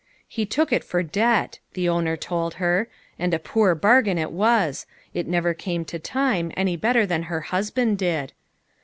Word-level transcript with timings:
"He 0.37 0.47
took 0.47 0.73
it 0.73 0.83
for 0.83 1.03
debt," 1.03 1.59
the 1.73 1.87
owner 1.87 2.17
told 2.17 2.55
her, 2.55 2.89
and 3.19 3.35
a 3.35 3.37
poor 3.37 3.75
bargain 3.75 4.17
it 4.17 4.31
was; 4.31 4.87
it 5.13 5.27
never 5.27 5.53
came 5.53 5.85
to 5.85 5.99
time, 5.99 6.51
any 6.57 6.75
better 6.75 7.05
than 7.05 7.21
her 7.29 7.41
husband 7.41 7.99
did. 7.99 8.33